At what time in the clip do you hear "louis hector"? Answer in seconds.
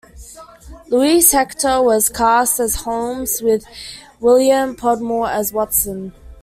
0.89-1.79